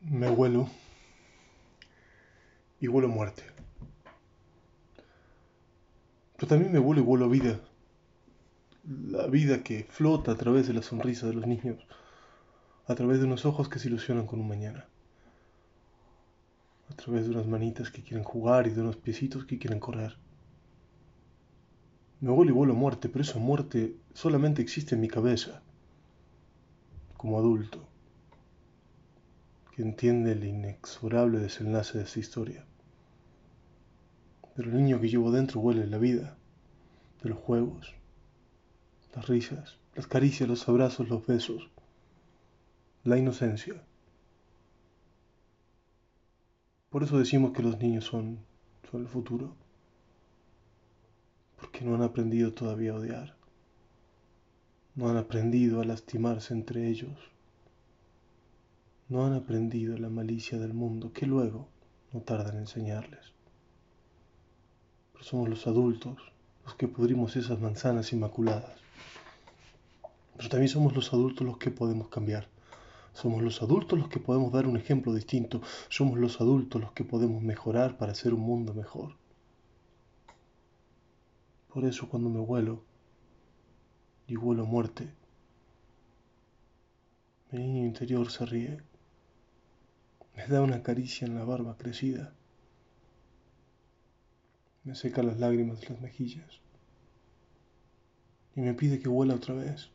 [0.00, 0.68] Me vuelo
[2.80, 3.42] y vuelo muerte.
[6.36, 7.58] Pero también me vuelo y vuelo vida.
[8.84, 11.84] La vida que flota a través de la sonrisa de los niños,
[12.86, 14.86] a través de unos ojos que se ilusionan con un mañana,
[16.90, 20.16] a través de unas manitas que quieren jugar y de unos piecitos que quieren correr.
[22.20, 25.60] Me vuelo y vuelo muerte, pero esa muerte solamente existe en mi cabeza,
[27.16, 27.88] como adulto
[29.82, 32.64] entiende el inexorable desenlace de esta historia.
[34.56, 36.36] Pero el niño que llevo dentro huele la vida,
[37.22, 37.94] de los juegos,
[39.14, 41.70] las risas, las caricias, los abrazos, los besos,
[43.04, 43.82] la inocencia.
[46.90, 48.40] Por eso decimos que los niños son,
[48.90, 49.54] son el futuro,
[51.60, 53.36] porque no han aprendido todavía a odiar,
[54.94, 57.37] no han aprendido a lastimarse entre ellos
[59.08, 61.68] no han aprendido la malicia del mundo que luego
[62.12, 63.32] no tardan en enseñarles.
[65.12, 66.18] Pero somos los adultos
[66.64, 68.76] los que pudrimos esas manzanas inmaculadas.
[70.36, 72.48] Pero también somos los adultos los que podemos cambiar.
[73.14, 75.62] Somos los adultos los que podemos dar un ejemplo distinto.
[75.88, 79.16] Somos los adultos los que podemos mejorar para hacer un mundo mejor.
[81.72, 82.84] Por eso cuando me vuelo
[84.26, 85.08] y vuelo a muerte,
[87.50, 88.78] mi niño interior se ríe.
[90.38, 92.32] Me da una caricia en la barba crecida.
[94.84, 96.60] Me seca las lágrimas de las mejillas.
[98.54, 99.90] Y me pide que vuela otra vez.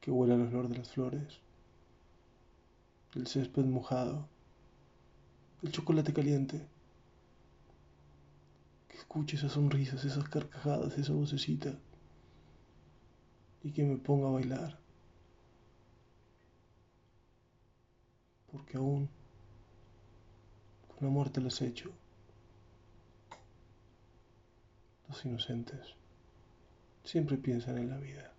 [0.00, 1.40] Que huela el olor de las flores.
[3.16, 4.28] El césped mojado.
[5.64, 6.64] El chocolate caliente.
[8.86, 11.76] Que escuche esas sonrisas, esas carcajadas, esa vocecita.
[13.64, 14.79] Y que me ponga a bailar.
[18.52, 19.08] Porque aún
[20.88, 21.90] con la muerte les hecho.
[25.08, 25.94] Los inocentes
[27.04, 28.32] siempre piensan en la vida.